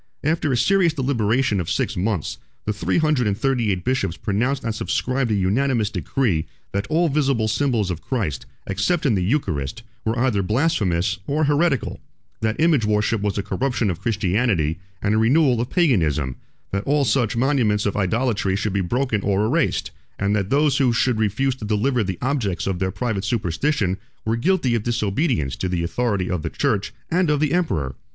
[0.23, 4.63] After a serious deliberation of six months, the three hundred and thirty eight bishops pronounced
[4.63, 9.83] and subscribed a unanimous decree, that all visible symbols of Christ, except in the Eucharist,
[10.03, 11.99] were either blasphemous or heretical;
[12.39, 16.35] that image worship was a corruption of Christianity and a renewal of Paganism;
[16.71, 20.91] that all such monuments of idolatry should be broken or erased; and that those who
[20.91, 25.69] should refuse to deliver the objects of their private superstition, were guilty of disobedience to
[25.69, 27.93] the authority of the church and of the emperor.